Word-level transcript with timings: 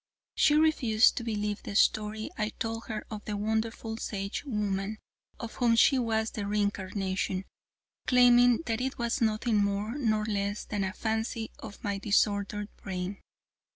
She 0.33 0.55
refused 0.55 1.15
to 1.17 1.23
believe 1.23 1.61
the 1.61 1.75
story 1.75 2.31
I 2.35 2.49
told 2.49 2.85
her 2.87 3.05
of 3.11 3.23
the 3.25 3.37
wonderful 3.37 3.97
Sagewoman 3.97 4.97
of 5.39 5.53
whom 5.57 5.75
she 5.75 5.99
was 5.99 6.31
the 6.31 6.47
re 6.47 6.59
incarnation, 6.59 7.45
claiming 8.07 8.63
that 8.65 8.81
it 8.81 8.97
was 8.97 9.21
nothing 9.21 9.57
more 9.57 9.93
nor 9.93 10.25
less 10.25 10.65
than 10.65 10.83
a 10.83 10.91
fancy 10.91 11.51
of 11.59 11.83
my 11.83 11.99
disordered 11.99 12.75
brain. 12.77 13.21